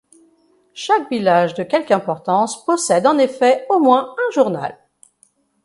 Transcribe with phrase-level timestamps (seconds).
[0.73, 4.75] Chaque village de quelque importance possède en effet au moins un journal.